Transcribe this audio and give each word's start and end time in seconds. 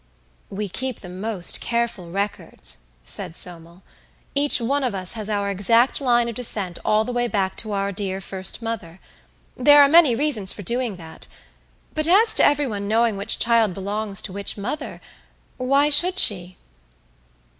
"We 0.49 0.67
keep 0.67 1.01
the 1.01 1.09
most 1.09 1.61
careful 1.61 2.09
records," 2.09 2.77
said 3.05 3.35
Somel. 3.35 3.83
"Each 4.33 4.59
one 4.59 4.83
of 4.83 4.95
us 4.95 5.13
has 5.13 5.29
our 5.29 5.51
exact 5.51 6.01
line 6.01 6.27
of 6.27 6.33
descent 6.33 6.79
all 6.83 7.05
the 7.05 7.11
way 7.13 7.27
back 7.27 7.55
to 7.57 7.73
our 7.73 7.91
dear 7.91 8.19
First 8.19 8.63
Mother. 8.63 8.99
There 9.55 9.79
are 9.79 9.87
many 9.87 10.15
reasons 10.15 10.51
for 10.51 10.63
doing 10.63 10.95
that. 10.95 11.27
But 11.93 12.07
as 12.07 12.33
to 12.33 12.43
everyone 12.43 12.87
knowing 12.87 13.15
which 13.15 13.37
child 13.37 13.75
belongs 13.75 14.23
to 14.23 14.33
which 14.33 14.57
mother 14.57 15.01
why 15.57 15.91
should 15.91 16.17
she?" 16.17 16.57